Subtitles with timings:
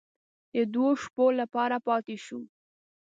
[0.53, 2.41] د دوو شپو لپاره پاتې شوو.